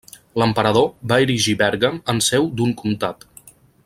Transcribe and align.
L'emperador 0.41 0.87
va 1.11 1.19
erigir 1.27 1.55
Bèrgam 1.61 2.01
en 2.15 2.23
seu 2.31 2.49
d'un 2.61 2.73
comtat. 2.81 3.29